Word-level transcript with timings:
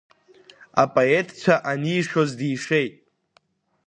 Апоетцәа 0.81 1.55
анишоз 1.71 2.29
дишеит. 2.39 2.93